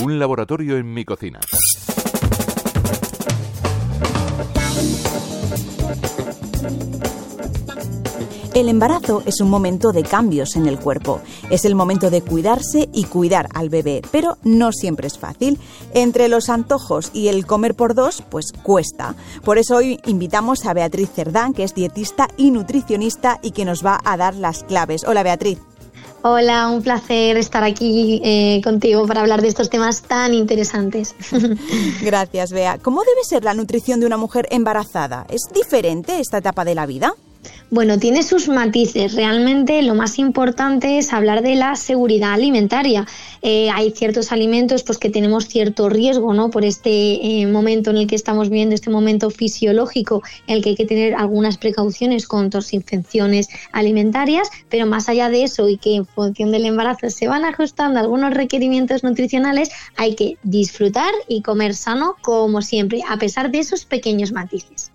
Un 0.00 0.18
laboratorio 0.18 0.78
en 0.78 0.92
mi 0.92 1.04
cocina. 1.04 1.38
El 8.54 8.68
embarazo 8.68 9.22
es 9.26 9.40
un 9.40 9.50
momento 9.50 9.92
de 9.92 10.02
cambios 10.02 10.56
en 10.56 10.66
el 10.66 10.78
cuerpo. 10.78 11.20
Es 11.50 11.64
el 11.64 11.74
momento 11.74 12.10
de 12.10 12.22
cuidarse 12.22 12.88
y 12.92 13.04
cuidar 13.04 13.48
al 13.54 13.68
bebé, 13.68 14.02
pero 14.10 14.38
no 14.44 14.72
siempre 14.72 15.06
es 15.06 15.18
fácil. 15.18 15.58
Entre 15.94 16.28
los 16.28 16.48
antojos 16.48 17.10
y 17.12 17.28
el 17.28 17.46
comer 17.46 17.74
por 17.74 17.94
dos, 17.94 18.22
pues 18.30 18.52
cuesta. 18.52 19.14
Por 19.44 19.58
eso 19.58 19.76
hoy 19.76 20.00
invitamos 20.06 20.66
a 20.66 20.74
Beatriz 20.74 21.10
Cerdán, 21.14 21.54
que 21.54 21.64
es 21.64 21.74
dietista 21.74 22.28
y 22.36 22.50
nutricionista 22.50 23.40
y 23.42 23.52
que 23.52 23.64
nos 23.64 23.84
va 23.84 24.00
a 24.04 24.16
dar 24.16 24.34
las 24.34 24.64
claves. 24.64 25.04
Hola 25.04 25.22
Beatriz. 25.22 25.71
Hola, 26.24 26.68
un 26.68 26.82
placer 26.82 27.36
estar 27.36 27.64
aquí 27.64 28.20
eh, 28.24 28.60
contigo 28.62 29.08
para 29.08 29.22
hablar 29.22 29.42
de 29.42 29.48
estos 29.48 29.68
temas 29.68 30.02
tan 30.02 30.34
interesantes. 30.34 31.16
Gracias, 32.02 32.52
Bea. 32.52 32.78
¿Cómo 32.78 33.00
debe 33.00 33.24
ser 33.24 33.42
la 33.42 33.54
nutrición 33.54 33.98
de 33.98 34.06
una 34.06 34.16
mujer 34.16 34.46
embarazada? 34.52 35.26
¿Es 35.28 35.42
diferente 35.52 36.20
esta 36.20 36.38
etapa 36.38 36.64
de 36.64 36.76
la 36.76 36.86
vida? 36.86 37.14
Bueno, 37.70 37.98
tiene 37.98 38.22
sus 38.22 38.48
matices. 38.48 39.14
Realmente 39.14 39.82
lo 39.82 39.94
más 39.94 40.18
importante 40.18 40.98
es 40.98 41.12
hablar 41.12 41.42
de 41.42 41.54
la 41.54 41.74
seguridad 41.74 42.34
alimentaria. 42.34 43.06
Eh, 43.40 43.70
hay 43.70 43.90
ciertos 43.92 44.30
alimentos 44.30 44.82
pues, 44.82 44.98
que 44.98 45.08
tenemos 45.10 45.48
cierto 45.48 45.88
riesgo 45.88 46.34
¿no? 46.34 46.50
por 46.50 46.64
este 46.64 46.90
eh, 47.40 47.46
momento 47.46 47.90
en 47.90 47.96
el 47.96 48.06
que 48.06 48.14
estamos 48.14 48.50
viviendo, 48.50 48.74
este 48.74 48.90
momento 48.90 49.30
fisiológico 49.30 50.22
en 50.46 50.56
el 50.56 50.62
que 50.62 50.70
hay 50.70 50.76
que 50.76 50.84
tener 50.84 51.14
algunas 51.14 51.56
precauciones 51.56 52.26
contra 52.26 52.52
infecciones 52.70 53.48
alimentarias, 53.72 54.50
pero 54.68 54.86
más 54.86 55.08
allá 55.08 55.30
de 55.30 55.44
eso 55.44 55.68
y 55.68 55.78
que 55.78 55.96
en 55.96 56.06
función 56.06 56.52
del 56.52 56.66
embarazo 56.66 57.10
se 57.10 57.28
van 57.28 57.44
ajustando 57.44 57.98
algunos 57.98 58.34
requerimientos 58.34 59.02
nutricionales, 59.02 59.70
hay 59.96 60.14
que 60.14 60.36
disfrutar 60.42 61.12
y 61.28 61.42
comer 61.42 61.74
sano 61.74 62.16
como 62.20 62.62
siempre, 62.62 63.00
a 63.08 63.16
pesar 63.16 63.50
de 63.50 63.60
esos 63.60 63.84
pequeños 63.84 64.32
matices. 64.32 64.90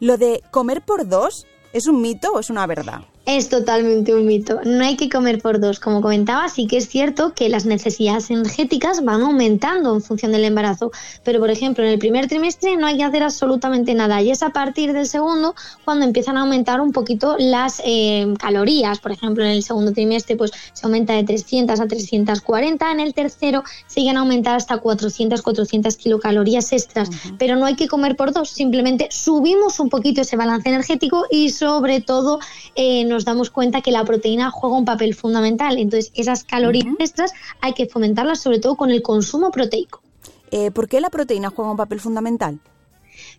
Lo 0.00 0.16
de 0.16 0.42
comer 0.50 0.82
por 0.82 1.08
dos 1.08 1.46
¿Es 1.72 1.86
un 1.86 2.02
mito 2.02 2.32
o 2.32 2.40
es 2.40 2.50
una 2.50 2.66
verdad? 2.66 3.00
Es 3.24 3.48
totalmente 3.48 4.12
un 4.16 4.26
mito. 4.26 4.60
No 4.64 4.84
hay 4.84 4.96
que 4.96 5.08
comer 5.08 5.40
por 5.40 5.60
dos. 5.60 5.78
Como 5.78 6.00
comentaba, 6.02 6.48
sí 6.48 6.66
que 6.66 6.78
es 6.78 6.88
cierto 6.88 7.34
que 7.34 7.48
las 7.48 7.66
necesidades 7.66 8.30
energéticas 8.30 9.04
van 9.04 9.22
aumentando 9.22 9.94
en 9.94 10.02
función 10.02 10.32
del 10.32 10.42
embarazo. 10.42 10.90
Pero, 11.22 11.38
por 11.38 11.48
ejemplo, 11.48 11.84
en 11.84 11.90
el 11.90 12.00
primer 12.00 12.26
trimestre 12.26 12.76
no 12.76 12.84
hay 12.84 12.96
que 12.96 13.04
hacer 13.04 13.22
absolutamente 13.22 13.94
nada. 13.94 14.20
Y 14.22 14.32
es 14.32 14.42
a 14.42 14.50
partir 14.50 14.92
del 14.92 15.06
segundo 15.06 15.54
cuando 15.84 16.04
empiezan 16.04 16.36
a 16.36 16.40
aumentar 16.40 16.80
un 16.80 16.90
poquito 16.90 17.36
las 17.38 17.80
eh, 17.84 18.26
calorías. 18.40 18.98
Por 18.98 19.12
ejemplo, 19.12 19.44
en 19.44 19.50
el 19.50 19.62
segundo 19.62 19.92
trimestre 19.92 20.34
pues 20.34 20.50
se 20.72 20.84
aumenta 20.84 21.12
de 21.12 21.22
300 21.22 21.78
a 21.78 21.86
340. 21.86 22.90
En 22.90 22.98
el 22.98 23.14
tercero 23.14 23.62
siguen 23.86 24.16
a 24.16 24.20
aumentar 24.20 24.56
hasta 24.56 24.78
400, 24.78 25.42
400 25.42 25.96
kilocalorías 25.96 26.72
extras. 26.72 27.08
Pero 27.38 27.54
no 27.54 27.66
hay 27.66 27.76
que 27.76 27.86
comer 27.86 28.16
por 28.16 28.32
dos. 28.32 28.50
Simplemente 28.50 29.06
subimos 29.12 29.78
un 29.78 29.90
poquito 29.90 30.22
ese 30.22 30.36
balance 30.36 30.68
energético 30.68 31.26
y 31.30 31.50
sobre 31.50 32.00
todo... 32.00 32.40
Eh, 32.74 33.11
nos 33.12 33.24
damos 33.24 33.50
cuenta 33.50 33.80
que 33.80 33.92
la 33.92 34.04
proteína 34.04 34.50
juega 34.50 34.76
un 34.76 34.84
papel 34.84 35.14
fundamental. 35.14 35.78
Entonces, 35.78 36.10
esas 36.14 36.44
calorías 36.44 36.86
extras 36.98 37.32
hay 37.60 37.74
que 37.74 37.86
fomentarlas 37.86 38.40
sobre 38.40 38.58
todo 38.58 38.76
con 38.76 38.90
el 38.90 39.02
consumo 39.02 39.50
proteico. 39.50 40.02
Eh, 40.50 40.70
¿Por 40.70 40.88
qué 40.88 41.00
la 41.00 41.10
proteína 41.10 41.50
juega 41.50 41.70
un 41.70 41.76
papel 41.76 42.00
fundamental? 42.00 42.58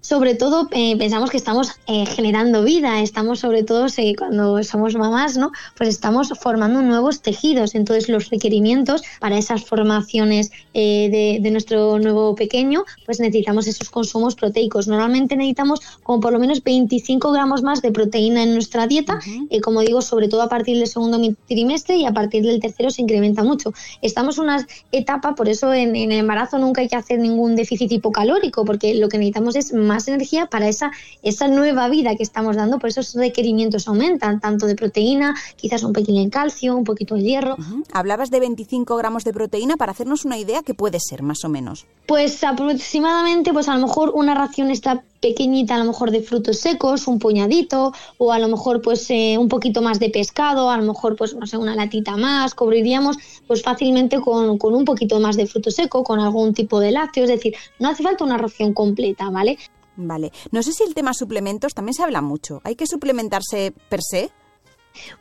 Sobre 0.02 0.35
todo 0.35 0.67
eh, 0.71 0.97
pensamos 0.97 1.29
que 1.29 1.38
estamos 1.38 1.71
eh, 1.88 2.05
generando 2.05 2.63
vida, 2.63 3.02
estamos 3.02 3.39
sobre 3.39 3.63
todo 3.63 3.88
cuando 4.17 4.63
somos 4.63 4.95
mamás, 4.95 5.38
¿no? 5.38 5.52
Pues 5.77 5.89
estamos 5.89 6.33
formando 6.39 6.81
nuevos 6.81 7.21
tejidos, 7.21 7.75
entonces 7.75 8.09
los 8.09 8.30
requerimientos 8.30 9.02
para 9.19 9.38
esas 9.38 9.65
formaciones 9.65 10.52
de, 10.73 11.39
de, 11.41 11.52
nuestro 11.52 11.99
nuevo 11.99 12.35
pequeño, 12.35 12.83
pues 13.05 13.19
necesitamos 13.19 13.67
esos 13.67 13.89
consumos 13.89 14.35
proteicos. 14.35 14.88
Normalmente 14.88 15.35
necesitamos 15.35 15.80
como 16.03 16.19
por 16.19 16.33
lo 16.33 16.39
menos 16.39 16.63
25 16.63 17.31
gramos 17.31 17.61
más 17.61 17.81
de 17.81 17.92
proteína 17.92 18.43
en 18.43 18.53
nuestra 18.53 18.87
dieta, 18.87 19.19
como 19.64 19.81
digo, 19.81 20.02
sobre 20.02 20.27
todo 20.27 20.42
a 20.42 20.49
partir 20.49 20.77
del 20.77 20.87
segundo 20.87 21.19
trimestre 21.48 21.98
y 21.98 22.05
a 22.05 22.11
partir 22.11 22.43
del 22.43 22.59
tercero 22.59 22.89
se 22.89 23.02
incrementa 23.02 23.43
mucho. 23.43 23.73
Estamos 24.02 24.37
en 24.37 24.45
una 24.45 24.67
etapa, 24.92 25.36
por 25.36 25.49
eso 25.49 25.73
en, 25.73 25.95
en 25.95 26.11
el 26.11 26.19
embarazo 26.19 26.58
nunca 26.58 26.81
hay 26.81 26.87
que 26.87 26.95
hacer 26.95 27.19
ningún 27.19 27.55
déficit 27.55 27.92
hipocalórico, 27.92 28.65
porque 28.65 28.95
lo 28.95 29.09
que 29.09 29.17
necesitamos 29.17 29.55
es 29.55 29.73
más 29.73 30.08
energía 30.08 30.48
para 30.48 30.67
esa, 30.67 30.92
esa 31.22 31.48
nueva 31.48 31.89
vida 31.89 32.16
que 32.16 32.23
estamos 32.23 32.56
dando, 32.56 32.80
por 32.80 32.89
eso 32.89 33.02
esos 33.02 33.16
requerimientos 33.16 33.88
aumentan, 33.88 34.39
tanto 34.39 34.66
de 34.66 34.76
proteína, 34.76 35.36
quizás 35.56 35.84
un 35.84 35.94
pequeño 35.94 36.22
en 36.22 36.30
calcio, 36.30 36.76
un 36.76 36.84
poquito 36.84 37.16
de 37.16 37.23
hierro. 37.23 37.58
Hablabas 37.92 38.32
de 38.32 38.39
25 38.39 38.95
gramos 38.95 39.23
de 39.23 39.34
proteína, 39.34 39.78
para 39.78 39.92
hacernos 39.92 40.26
una 40.26 40.38
idea, 40.38 40.64
¿qué 40.64 40.73
puede 40.73 41.00
ser 41.00 41.23
más 41.23 41.44
o 41.44 41.50
menos? 41.50 41.86
Pues 42.06 42.44
aproximadamente, 42.44 43.54
pues 43.54 43.67
a 43.67 43.76
lo 43.76 43.88
mejor 43.88 44.11
una 44.14 44.36
ración 44.36 44.70
está 44.70 45.04
pequeñita 45.23 45.76
a 45.76 45.78
lo 45.78 45.86
mejor 45.86 46.11
de 46.11 46.22
frutos 46.22 46.58
secos, 46.60 47.08
un 47.08 47.17
puñadito, 47.17 47.94
o 48.17 48.34
a 48.34 48.40
lo 48.40 48.50
mejor 48.50 48.82
pues 48.82 49.10
eh, 49.10 49.38
un 49.40 49.48
poquito 49.48 49.82
más 49.82 49.98
de 49.98 50.10
pescado, 50.10 50.70
a 50.70 50.78
lo 50.78 50.84
mejor 50.84 51.16
pues 51.16 51.34
no 51.34 51.48
sé, 51.48 51.55
una 51.55 51.76
latita 51.76 52.17
más, 52.17 52.54
cubriríamos 52.54 53.16
pues 53.48 53.64
fácilmente 53.64 54.20
con, 54.20 54.58
con 54.58 54.73
un 54.73 54.84
poquito 54.84 55.22
más 55.22 55.38
de 55.38 55.48
fruto 55.48 55.72
seco, 55.72 56.04
con 56.04 56.20
algún 56.20 56.54
tipo 56.54 56.82
de 56.82 56.92
lácteo, 56.92 57.23
es 57.23 57.30
decir, 57.30 57.55
no 57.80 57.88
hace 57.88 58.04
falta 58.04 58.26
una 58.26 58.38
ración 58.38 58.73
completa, 58.73 59.30
¿vale? 59.30 59.58
Vale. 59.95 60.31
No 60.52 60.64
sé 60.64 60.73
si 60.73 60.83
el 60.83 60.93
tema 60.93 61.14
suplementos 61.14 61.73
también 61.73 61.93
se 61.93 62.04
habla 62.04 62.21
mucho. 62.21 62.61
¿Hay 62.64 62.76
que 62.76 62.87
suplementarse 62.87 63.73
per 63.89 64.02
se? 64.02 64.31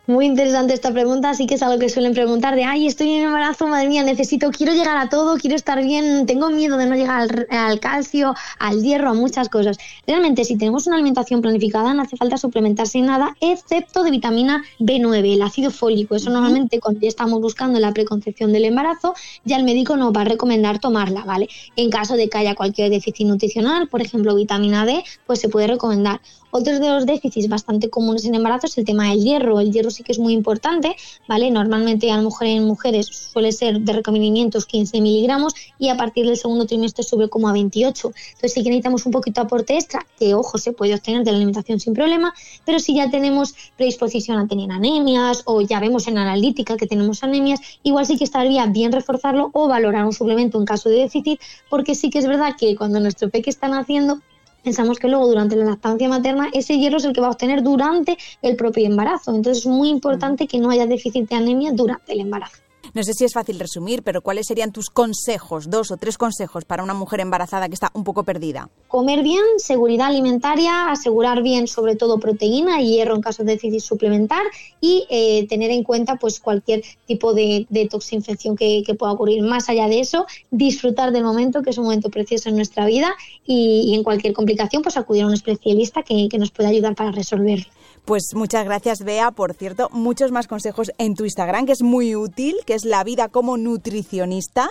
Muy 0.06 0.27
interesante 0.27 0.75
esta 0.75 0.93
pregunta, 0.93 1.33
sí 1.33 1.47
que 1.47 1.55
es 1.55 1.62
algo 1.62 1.78
que 1.78 1.88
suelen 1.88 2.12
preguntar 2.12 2.56
de, 2.56 2.65
ay, 2.65 2.87
estoy 2.87 3.10
en 3.12 3.25
embarazo, 3.25 3.69
madre 3.69 3.88
mía, 3.88 4.03
necesito, 4.03 4.50
quiero 4.50 4.72
llegar 4.75 4.97
a 4.97 5.09
todo, 5.09 5.38
quiero 5.38 5.56
estar 5.56 5.83
bien, 5.83 6.27
tengo 6.27 6.50
miedo 6.50 6.77
de 6.77 6.87
no 6.87 6.94
llegar 6.94 7.47
al, 7.50 7.81
calcio, 7.81 8.34
al 8.59 8.83
hierro, 8.83 9.10
a 9.10 9.15
muchas 9.15 9.49
cosas. 9.49 9.78
Realmente, 10.06 10.44
si 10.44 10.59
tenemos 10.59 10.87
una 10.87 10.97
alimentación 10.97 11.41
planificada, 11.41 11.94
no 11.94 12.03
hace 12.03 12.16
falta 12.16 12.37
suplementarse 12.37 13.00
nada, 13.00 13.37
excepto 13.41 14.03
de 14.03 14.10
vitamina 14.10 14.62
B9, 14.78 15.34
el 15.34 15.43
ácido 15.43 15.71
fólico. 15.71 16.16
Eso 16.16 16.31
normalmente 16.31 16.78
cuando 16.78 17.00
ya 17.00 17.09
estamos 17.09 17.41
buscando 17.41 17.78
la 17.81 17.93
preconcepción 17.93 18.53
del 18.53 18.66
embarazo, 18.66 19.15
ya 19.44 19.56
el 19.56 19.65
médico 19.65 19.97
nos 19.97 20.12
va 20.12 20.22
a 20.22 20.25
recomendar 20.25 20.81
tomarla, 20.81 21.25
¿vale? 21.25 21.49
En 21.77 21.91
caso 21.91 22.16
de 22.16 22.28
que 22.28 22.39
haya 22.39 22.54
cualquier 22.54 22.91
déficit 22.91 23.27
nutricional, 23.27 23.89
por 23.89 24.03
ejemplo, 24.03 24.34
vitamina 24.34 24.84
D, 24.84 25.03
pues 25.27 25.41
se 25.41 25.49
puede 25.49 25.69
recomendar. 25.69 26.21
Otros 26.54 26.81
de 26.81 26.89
los 26.91 27.06
déficits 27.06 27.49
bastante 27.49 27.89
comunes 27.89 28.27
en 28.27 28.34
embarazo 28.34 28.66
es 28.66 28.77
el 28.77 28.84
tema 28.84 29.09
del 29.09 29.22
hierro. 29.22 29.62
El 29.62 29.73
hierro 29.73 29.91
sí 29.91 30.03
que 30.03 30.12
es 30.12 30.19
muy 30.19 30.33
importante, 30.33 30.97
¿vale? 31.28 31.50
Normalmente 31.50 32.11
a 32.11 32.23
en 32.41 32.65
mujeres 32.65 33.06
suele 33.06 33.53
ser 33.53 33.81
de 33.81 33.93
reconocimientos 33.93 34.67
15 34.67 35.00
miligramos 35.00 35.55
y 35.78 35.89
a 35.89 35.97
partir 35.97 36.27
del 36.27 36.37
segundo 36.37 36.67
trimestre 36.67 37.03
sube 37.05 37.28
como 37.28 37.49
a 37.49 37.53
28. 37.53 38.09
Entonces 38.09 38.53
sí 38.53 38.62
que 38.62 38.71
necesitamos 38.71 39.06
un 39.06 39.12
poquito 39.12 39.41
de 39.41 39.47
aporte 39.47 39.75
extra, 39.75 40.06
que 40.19 40.34
ojo, 40.34 40.59
se 40.59 40.72
puede 40.72 40.95
obtener 40.95 41.25
de 41.25 41.33
la 41.33 41.37
alimentación 41.37 41.81
sin 41.81 41.95
problema, 41.95 42.34
pero 42.65 42.78
si 42.78 42.95
ya 42.95 43.11
tenemos 43.11 43.55
predisposición 43.77 44.39
a 44.39 44.47
tener 44.47 44.71
anemias 44.71 45.43
o 45.45 45.61
ya 45.61 45.81
vemos 45.81 46.06
en 46.09 46.19
analítica 46.19 46.77
que 46.77 46.87
tenemos 46.87 47.22
anemias, 47.22 47.61
igual 47.83 48.06
sí 48.06 48.19
que 48.19 48.25
estaría 48.25 48.67
bien 48.67 48.93
reforzarlo 48.93 49.51
o 49.53 49.69
valorar 49.69 50.05
un 50.05 50.12
suplemento 50.12 50.59
en 50.59 50.65
caso 50.65 50.89
de 50.89 50.97
déficit, 50.97 51.41
porque 51.69 51.95
sí 51.95 52.11
que 52.11 52.19
es 52.19 52.27
verdad 52.27 52.55
que 52.59 52.77
cuando 52.77 53.01
nuestro 53.01 53.31
peque 53.31 53.51
está 53.51 53.69
naciendo 53.69 54.21
pensamos 54.62 54.99
que 54.99 55.09
luego 55.09 55.27
durante 55.27 55.56
la 55.56 55.65
lactancia 55.65 56.09
materna 56.09 56.49
ese 56.53 56.78
hierro 56.78 56.99
es 56.99 57.05
el 57.05 57.12
que 57.12 57.21
va 57.21 57.28
a 57.28 57.31
obtener 57.31 57.62
durante 57.62 58.17
el 58.43 58.56
propio 58.56 58.87
embarazo. 58.87 59.34
Entonces 59.34 59.65
es 59.65 59.67
muy 59.67 59.89
importante 59.89 60.47
que 60.47 60.59
no 60.59 60.71
haya 60.71 60.87
déficit 60.87 61.28
de 61.28 61.37
anemia 61.37 61.73
durante 61.73 62.12
el 62.12 62.21
embarazo. 62.21 62.59
No 62.94 63.03
sé 63.03 63.14
si 63.14 63.25
es 63.25 63.32
fácil 63.32 63.58
resumir, 63.58 64.03
pero 64.03 64.20
¿cuáles 64.20 64.47
serían 64.47 64.70
tus 64.70 64.91
consejos, 64.91 65.70
dos 65.70 65.91
o 65.91 65.97
tres 65.97 66.19
consejos 66.19 66.66
para 66.66 66.82
una 66.82 66.92
mujer 66.92 67.20
embarazada 67.20 67.69
que 67.69 67.75
está 67.75 67.91
un 67.94 68.04
poco 68.04 68.22
perdida? 68.22 68.69
Comer 68.88 69.22
bien, 69.22 69.42
seguridad 69.56 70.08
alimentaria, 70.08 70.91
asegurar 70.91 71.42
bien 71.42 71.66
sobre 71.69 71.97
todo 71.97 72.20
proteína 72.20 72.82
y 72.82 72.97
hierro 72.97 73.14
en 73.14 73.22
caso 73.22 73.44
de 73.44 73.53
déficit 73.53 73.80
suplementar 73.80 74.42
y 74.80 75.06
eh, 75.08 75.47
tener 75.48 75.70
en 75.70 75.84
cuenta 75.84 76.16
pues 76.16 76.38
cualquier 76.38 76.82
tipo 77.06 77.32
de, 77.32 77.66
de 77.70 77.88
toxinfección 77.88 78.56
que, 78.56 78.84
pueda 78.98 79.12
ocurrir. 79.12 79.42
Más 79.42 79.70
allá 79.70 79.88
de 79.88 80.00
eso, 80.00 80.27
disfrutar 80.50 81.12
del 81.12 81.24
momento, 81.24 81.62
que 81.62 81.71
es 81.71 81.78
un 81.78 81.84
momento 81.84 82.10
precioso 82.10 82.50
en 82.50 82.56
nuestra 82.56 82.84
vida 82.84 83.15
y, 83.47 83.95
en 83.95 84.03
cualquier 84.03 84.34
complicación 84.34 84.83
pues 84.83 84.98
acudir 84.98 85.22
a 85.22 85.27
un 85.28 85.33
especialista 85.33 86.03
que, 86.03 86.28
que 86.28 86.38
nos 86.38 86.50
pueda 86.50 86.68
ayudar 86.68 86.95
para 86.95 87.10
resolverlo. 87.10 87.65
Pues 88.04 88.34
muchas 88.34 88.65
gracias, 88.65 89.04
Bea. 89.04 89.30
Por 89.30 89.54
cierto, 89.54 89.88
muchos 89.92 90.33
más 90.33 90.48
consejos 90.48 90.91
en 90.98 91.15
tu 91.15 91.24
Instagram, 91.24 91.66
que 91.66 91.72
es 91.72 91.83
muy 91.83 92.16
útil, 92.16 92.56
que 92.66 92.74
es 92.83 92.84
la 92.84 93.05
vida 93.05 93.29
como 93.29 93.57
nutricionista. 93.57 94.71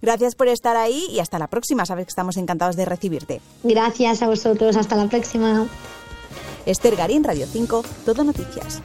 Gracias 0.00 0.34
por 0.34 0.48
estar 0.48 0.76
ahí 0.76 1.06
y 1.10 1.20
hasta 1.20 1.38
la 1.38 1.46
próxima. 1.46 1.86
Sabes 1.86 2.06
que 2.06 2.10
estamos 2.10 2.36
encantados 2.36 2.76
de 2.76 2.84
recibirte. 2.84 3.40
Gracias 3.62 4.22
a 4.22 4.26
vosotros. 4.26 4.76
Hasta 4.76 4.96
la 4.96 5.08
próxima. 5.08 5.66
Esther 6.66 6.96
Garín, 6.96 7.24
Radio 7.24 7.46
5, 7.46 7.84
Todo 8.04 8.24
Noticias. 8.24 8.82